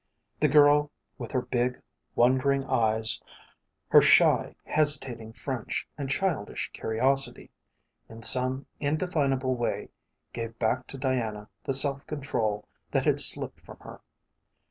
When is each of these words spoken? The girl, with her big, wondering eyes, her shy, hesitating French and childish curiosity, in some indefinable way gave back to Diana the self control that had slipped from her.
The 0.39 0.47
girl, 0.47 0.89
with 1.19 1.31
her 1.33 1.43
big, 1.43 1.79
wondering 2.15 2.63
eyes, 2.63 3.21
her 3.89 4.01
shy, 4.01 4.55
hesitating 4.65 5.33
French 5.33 5.87
and 5.95 6.09
childish 6.09 6.71
curiosity, 6.73 7.51
in 8.09 8.23
some 8.23 8.65
indefinable 8.79 9.53
way 9.53 9.89
gave 10.33 10.57
back 10.57 10.87
to 10.87 10.97
Diana 10.97 11.49
the 11.65 11.75
self 11.75 12.07
control 12.07 12.67
that 12.89 13.05
had 13.05 13.19
slipped 13.19 13.59
from 13.61 13.77
her. 13.81 14.01